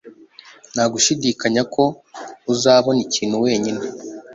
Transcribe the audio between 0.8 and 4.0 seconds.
gushidikanya ko uzabona ikintu wenyine